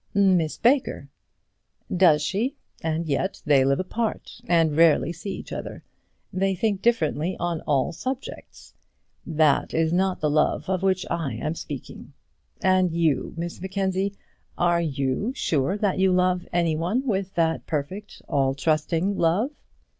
"Miss 0.15 0.57
Baker." 0.57 1.09
"Does 1.95 2.23
she? 2.23 2.55
And 2.81 3.05
yet 3.05 3.39
they 3.45 3.63
live 3.63 3.79
apart, 3.79 4.41
and 4.47 4.75
rarely 4.75 5.13
see 5.13 5.35
each 5.37 5.53
other. 5.53 5.83
They 6.33 6.55
think 6.55 6.81
differently 6.81 7.37
on 7.39 7.61
all 7.67 7.91
subjects. 7.91 8.73
That 9.27 9.75
is 9.75 9.93
not 9.93 10.19
the 10.19 10.27
love 10.31 10.67
of 10.67 10.81
which 10.81 11.05
I 11.11 11.33
am 11.35 11.53
speaking. 11.53 12.13
And 12.61 12.91
you, 12.95 13.35
Miss 13.37 13.61
Mackenzie, 13.61 14.15
are 14.57 14.81
you 14.81 15.33
sure 15.35 15.77
that 15.77 15.99
you 15.99 16.11
love 16.11 16.47
anyone 16.51 17.05
with 17.05 17.35
that 17.35 17.67
perfect 17.67 18.23
all 18.27 18.55
trusting, 18.55 19.19
love?" 19.19 19.51